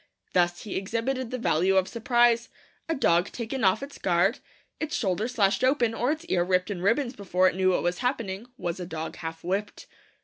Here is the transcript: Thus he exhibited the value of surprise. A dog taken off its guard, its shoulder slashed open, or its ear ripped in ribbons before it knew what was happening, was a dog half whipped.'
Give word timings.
Thus 0.33 0.61
he 0.63 0.77
exhibited 0.77 1.29
the 1.29 1.37
value 1.37 1.77
of 1.77 1.87
surprise. 1.87 2.49
A 2.89 2.95
dog 2.95 3.31
taken 3.31 3.63
off 3.63 3.83
its 3.83 3.99
guard, 3.99 4.39
its 4.79 4.95
shoulder 4.95 5.27
slashed 5.27 5.63
open, 5.63 5.93
or 5.93 6.11
its 6.11 6.25
ear 6.25 6.43
ripped 6.43 6.71
in 6.71 6.81
ribbons 6.81 7.15
before 7.15 7.47
it 7.47 7.55
knew 7.55 7.69
what 7.69 7.83
was 7.83 7.99
happening, 7.99 8.47
was 8.57 8.79
a 8.79 8.87
dog 8.87 9.17
half 9.17 9.43
whipped.' 9.43 9.85